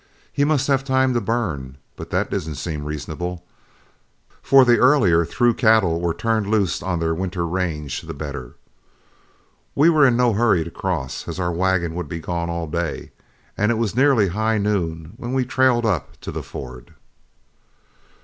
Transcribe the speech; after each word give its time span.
He 0.33 0.43
must 0.43 0.65
have 0.65 0.83
time 0.83 1.13
to 1.13 1.21
burn, 1.21 1.77
but 1.95 2.09
that 2.09 2.31
didn't 2.31 2.55
seem 2.55 2.85
reasonable, 2.85 3.45
for 4.41 4.65
the 4.65 4.79
earlier 4.79 5.25
through 5.25 5.53
cattle 5.53 6.01
were 6.01 6.15
turned 6.15 6.47
loose 6.47 6.81
on 6.81 6.99
their 6.99 7.13
winter 7.13 7.45
range 7.45 8.01
the 8.01 8.15
better. 8.15 8.55
We 9.75 9.91
were 9.91 10.07
in 10.07 10.17
no 10.17 10.33
hurry 10.33 10.63
to 10.63 10.71
cross, 10.71 11.27
as 11.27 11.39
our 11.39 11.51
wagon 11.51 11.93
would 11.93 12.09
be 12.09 12.19
gone 12.19 12.49
all 12.49 12.65
day, 12.65 13.11
and 13.55 13.71
it 13.71 13.75
was 13.77 13.95
nearly 13.95 14.29
high 14.29 14.57
noon 14.57 15.13
when 15.17 15.33
we 15.33 15.45
trailed 15.45 15.85
up 15.85 16.19
to 16.21 16.31
the 16.31 16.41
ford. 16.41 16.95